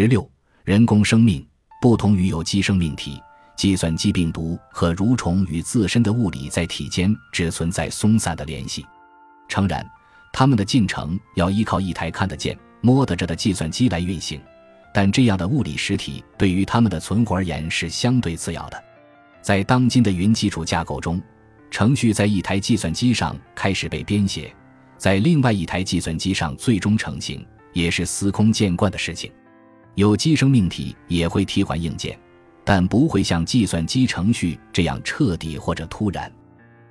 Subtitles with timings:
[0.00, 0.30] 十六，
[0.62, 1.44] 人工生命
[1.82, 3.20] 不同于有机生命体，
[3.56, 8.86] 计算机病毒和蠕虫与自身的物理在体间只存在松散的联系。
[9.48, 9.84] 诚然，
[10.32, 14.40] 它们的进程要依靠一台看得见、摸得着的计算机来运行，
[14.94, 18.80] 但这样的物理实体对于它们的存活而言是相对次要的。
[19.42, 21.20] 在当今的云基础架构中，
[21.72, 24.54] 程序在一台计算机上开始被编写，
[24.96, 29.28] 在另外一台计算机上最终成型，也是司空见惯的事情。
[29.98, 32.16] 有机生命体也会替换硬件，
[32.62, 36.32] 但不会像计算机程序这样彻底或者突然。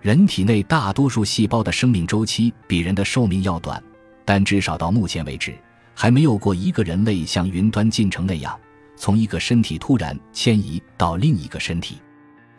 [0.00, 3.82] 人体内大多数细胞的生命周期比人的寿命要短，
[4.24, 5.52] 但至少到目前为止，
[5.96, 8.56] 还没有过一个人类像云端进程那样，
[8.94, 11.96] 从一个身体突然迁移到另一个身体。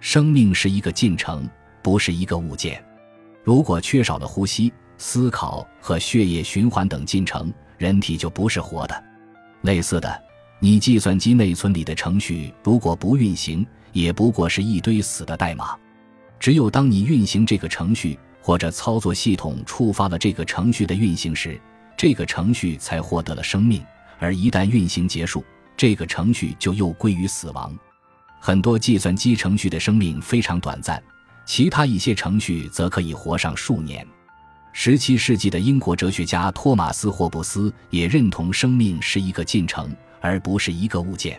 [0.02, 1.50] 生命是一个进程，
[1.82, 2.84] 不是一个物件。
[3.46, 9.04] 如果缺少了呼吸、思考和血液循环等进程，人体就不是活的。
[9.62, 10.22] 类似的。
[10.63, 15.75] 你计算机内存里的程序如果不运行，也不过是一堆死的代码。
[16.39, 21.59] 只有当你运行这个程序，或者操作系统触发了这个程序的运行时，
[21.97, 23.83] 这个程序才获得了生命。
[24.20, 25.44] 而一旦运行结束，
[25.75, 27.77] 这个程序就又归于死亡。
[28.39, 31.03] 很多计算机程序的生命非常短暂，
[31.45, 34.08] 其他一些程序则可以活上数年。
[34.72, 39.94] 十七世纪的英国哲学家托马斯·霍布斯也认同生命是一个进程。
[40.24, 41.38] 而不是一个物件，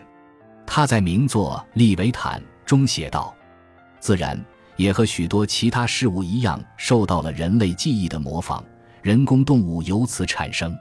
[0.63, 3.35] 他在名作《利维坦》中写道
[3.99, 4.39] ：“自然
[4.75, 8.63] 也和许多其他事物一样，受到了人类记忆的模仿，
[9.01, 10.77] 人工动物由此产生。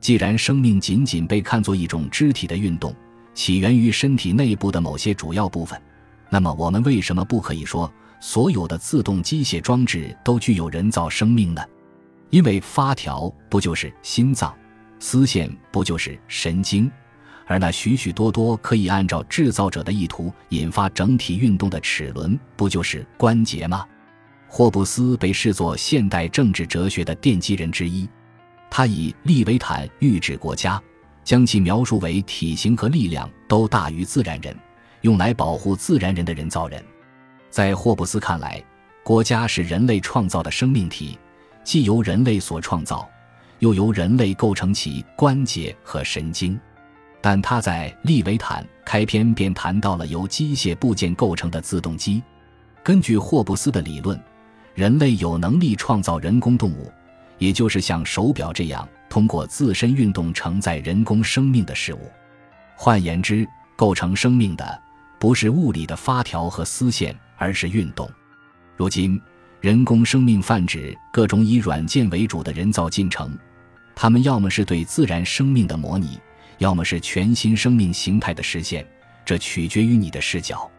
[0.00, 2.92] 既然生命仅仅被看作一种肢体的运动，
[3.32, 5.80] 起源于身体内部的某些主要部分，
[6.28, 7.88] 那么我们为什么不可以说
[8.20, 11.62] 所有的自动机械装置都具有人造生命呢？
[12.30, 14.52] 因为发条不就是心脏，
[14.98, 16.90] 丝线不就是神经？”
[17.46, 23.86] 而那许许多多可以按照制造者的意图引发整体运动的齿轮，不就是关节吗？
[24.48, 28.08] 霍布斯被视作现代政治哲学的奠基人之一，
[28.68, 30.82] 他以利维坦喻指国家，
[31.24, 34.56] 将其描述为体型和力量都大于自然人，
[35.02, 36.82] 用来保护自然人的人造人。
[37.48, 38.62] 在霍布斯看来，
[39.04, 41.16] 国家是人类创造的生命体，
[41.62, 43.08] 既由人类所创造，
[43.60, 46.58] 又由人类构成其关节和神经。
[47.28, 52.22] 但他在《利维坦》开篇便谈到了由机械部件构成的自动机。
[52.84, 54.16] 根据霍布斯的理论，
[54.76, 56.88] 人类有能力创造人工动物，
[57.38, 62.08] 也就是像手表这样通过自身运动承载人工生命的事物。
[62.76, 63.44] 换言之，
[63.74, 64.80] 构成生命的
[65.18, 68.08] 不是物理的发条和丝线，而是运动。
[68.76, 69.20] 如今，
[69.60, 73.36] 人工生命泛指各种以软件为主的人造进程，
[73.96, 76.20] 它们要么是对自然生命的模拟。
[76.58, 78.86] 要么是全新生命形态的实现，
[79.24, 80.70] 这取决于你的视角。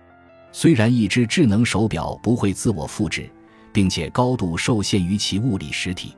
[0.52, 3.30] 虽然一只智能手表不会自我复制，
[3.72, 6.16] 并且高度受限于其物理实体，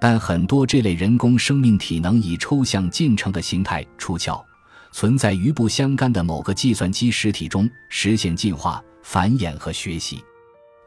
[0.00, 4.42] 但很多这类人工生命体能以抽象进程的形态出窍，
[4.92, 10.22] 存在于不相干的某个计算机实体中，实现进化、繁衍和学习。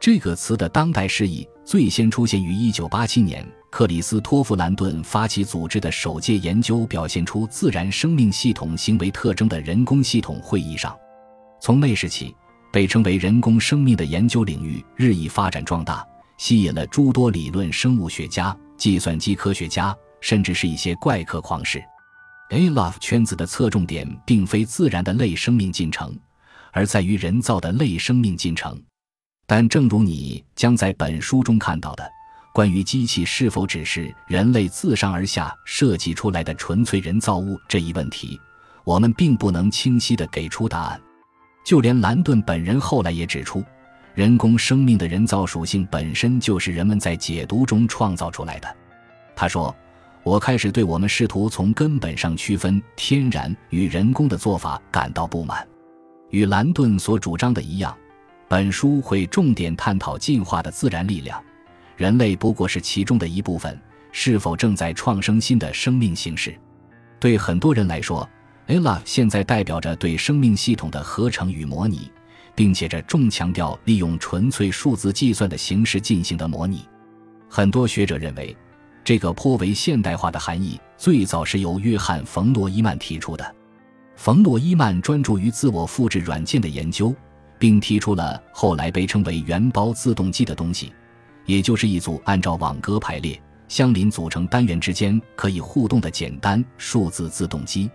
[0.00, 3.46] 这个词的当代释义最先出现于1987年。
[3.70, 10.94] 克里斯托弗·兰顿发起组织的首届研究表现出自然生命系统行为特征的人工系统会议上，
[11.62, 12.34] 从那时起，
[12.72, 16.04] 被称为人工生命的研究领域日益发展壮大，
[16.36, 21.80] 吸引了诸多理论生物学家、计算机科学家，甚至是一些怪客狂士。
[22.50, 26.18] A-Love 圈子的侧重点并非自然的类生命进程，
[26.72, 28.76] 而在于人造的类生命进程。
[29.46, 32.04] 但正如你将在本书中看到的。
[32.52, 38.40] 关于机器是否只是人类自上而下设计出来的纯粹人造物这一问题，
[38.84, 41.00] 我们并不能清晰地给出答案。
[41.64, 43.62] 就连兰顿本人后来也指出，
[44.14, 48.76] 人工生命的人造属性本身就是人们在解读中创造出来的。
[49.36, 49.74] 他说
[50.24, 55.66] ：“我开始对我们试图从根本上区分天然与人工的做法感到不满。
[56.30, 57.96] 与兰顿所主张的一样，
[58.48, 61.40] 本书会重点探讨进化的自然力量。”
[62.00, 63.78] 人类不过是其中的一部分，
[64.10, 66.58] 是否正在创生新的生命形式？
[67.18, 68.26] 对很多人来说
[68.68, 72.10] ，ella 现在代表着对生命系统的合成与模拟，
[72.54, 76.86] 并且着重强调利用纯粹数字计算的形式进行的模拟。
[77.50, 78.56] 很多学者认为，
[79.04, 83.54] 这个颇为现代化的含义最早是由约翰·冯·诺依曼提出的。
[84.16, 87.14] 冯·诺依曼专注于自我复制软件的研究，
[87.58, 90.90] 并提出了后来被称为原包自动机的东西。
[91.50, 93.36] 也就是一组按照网格排列、
[93.66, 97.90] 相邻组成单元之间可以互动的简单数字自动机。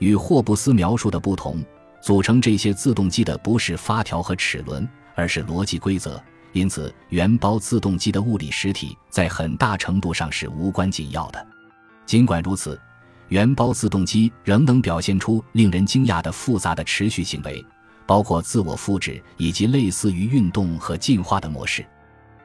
[0.00, 1.64] 与霍布斯描述的不同，
[2.02, 6.20] 组成这些自动机的不是发条和齿轮，而是逻辑规则。
[6.52, 11.46] 因此，原包自动机的物理实体在很大程度上是无关紧要的。
[12.04, 12.76] 尽管如此，
[13.28, 17.64] 原包自动机仍能表现出令人惊讶的复杂的持续行为，
[18.08, 21.86] 包括自我复制以及类似于运动和进化的模式。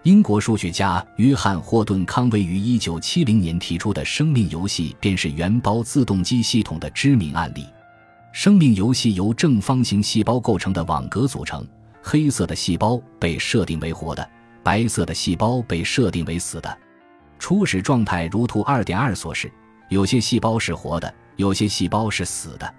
[0.03, 7.65] 英国数学家约翰霍顿·康威于1970年提出的生命游戏，便是原包自动机系统的知名案例。
[8.33, 11.65] 生命游戏由正方形细胞构成的网格组成，
[12.01, 14.29] 黑色的细胞被设定为活的，
[14.61, 16.77] 白色的细胞被设定为死的。
[17.39, 19.49] 初始状态如图2.2所示，
[19.87, 22.75] 有些细胞是活的，有些细胞是死的。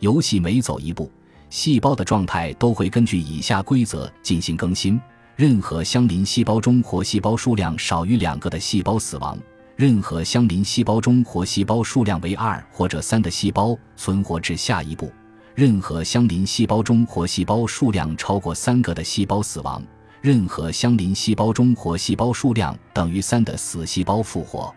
[0.00, 1.10] 游戏每走一步，
[1.48, 5.00] 细胞的状态都会根据以下规则进行更新。
[5.38, 9.38] 任何相邻细胞中活细胞数量少于两个的细胞死亡；
[9.76, 15.06] 任何相邻细胞中活细胞数量为二或者三的细胞存活至下一步；
[15.54, 19.80] 任何相邻细胞中活细胞数量超过三个的细胞死亡；
[20.20, 24.74] 任何相邻细胞中活细胞数量等于三的死细胞复活。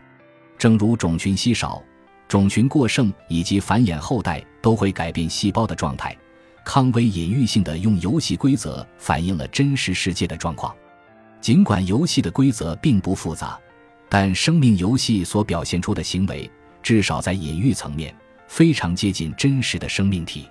[0.60, 1.82] 正如种群稀少、
[2.28, 6.16] 种群过剩以及繁衍后代都会改变细胞的状态。
[6.64, 10.74] 康威隐喻性的用游戏规则反映了真实世界的状况，
[11.42, 13.60] 尽管游戏的规则并不复杂，
[14.08, 16.50] 但生命游戏所表现出的行为，
[16.84, 18.16] 至少在隐喻层面
[18.48, 20.48] 非常接近真实的生命体。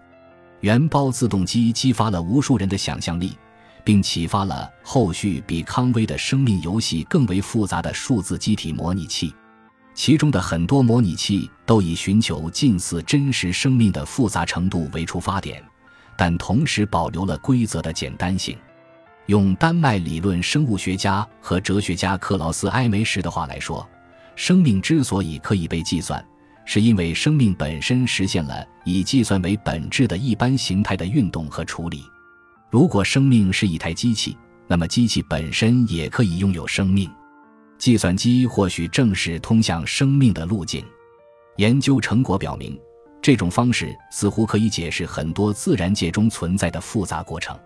[0.60, 3.32] 原包自动机激发了无数人的想象力，
[3.82, 9.32] 并启发了后续比康威的生命游戏更为复杂的数字机体模拟器，
[9.94, 15.64] 其中的很多模拟器都以寻求近似真实生命的复杂程度为出发点。
[16.20, 18.54] 但同时保留了规则的简单性。
[19.24, 23.88] 用丹麦理论生物学家和哲学家克劳斯·埃梅什的话来说，
[24.36, 26.22] 生命之所以可以被计算，
[26.66, 32.04] 是因为生命本身实现了以计算为本质的一般形态的运动和处理。
[32.68, 37.10] 如果生命是一台机器，那么机器本身也可以拥有生命。
[37.78, 40.84] 计算机或许正是通向生命的路径。
[41.56, 42.78] 研究成果表明。
[43.22, 47.58] 这种方式似乎可以解释很多自然界中存在的复杂过程。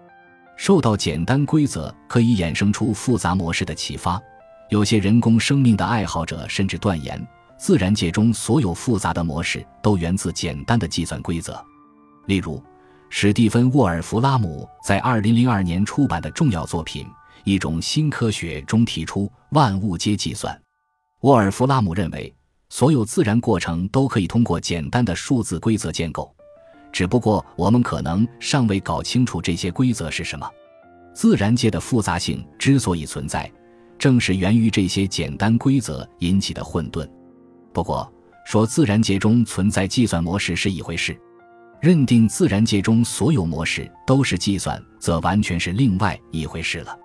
[0.57, 4.21] 受到简单规则可以衍生出复杂模式的启发，
[4.69, 7.25] 有些人工生命的爱好者甚至断言，
[7.59, 11.61] 自然界中所有复杂的模式都源自简单的计算规则。
[12.27, 12.63] 例如，
[13.11, 17.05] 史蒂芬·沃尔弗拉姆在2002年出版的重要作品
[17.45, 20.61] 《一种新科学》中提出“万物皆计算”。
[21.23, 22.33] 沃尔弗拉姆认为。
[22.77, 26.35] 所有自然过程都可以通过简单的数字规则建构，
[26.91, 30.51] 只不过我们可能尚未搞清楚这些规则是什么。
[31.15, 33.49] 自然界的复杂性之所以存在，
[33.97, 37.09] 正是源于这些简单规则引起的混沌。
[37.73, 38.13] 不过，
[38.45, 41.17] 说自然界中存在计算模式是一回事，
[41.81, 46.99] 认定自然界中所有模式都是计算，则完全是另外一回事了。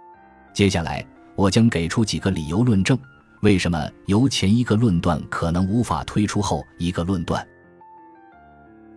[0.52, 1.06] 接下来，
[1.36, 2.98] 我将给出几个理由论证。
[3.42, 7.46] 为什么由前一个论断可能无法推出后一个论断？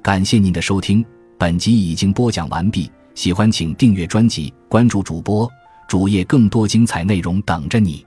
[0.02, 1.04] 感谢您的收听，
[1.38, 2.90] 本集已经播讲完毕。
[3.14, 5.48] 喜欢请订阅专辑，关注主播
[5.86, 8.04] 主页，更多精彩内容等着你。